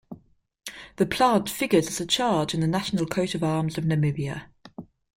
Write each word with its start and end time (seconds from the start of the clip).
The 0.95 1.05
plant 1.05 1.47
figures 1.47 1.87
as 1.87 2.01
a 2.01 2.07
charge 2.07 2.55
in 2.55 2.59
the 2.59 2.65
national 2.65 3.05
coat 3.05 3.35
of 3.35 3.43
arms 3.43 3.77
of 3.77 3.83
Namibia. 3.83 4.47